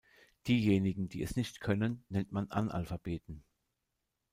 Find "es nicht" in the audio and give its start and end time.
1.21-1.61